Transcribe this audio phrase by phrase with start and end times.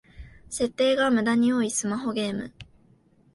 [0.49, 2.51] 設定がムダに多いスマホゲーム